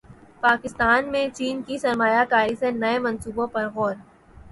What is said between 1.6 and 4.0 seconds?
کی سرمایہ کاری سے نئے منصوبوں پر غور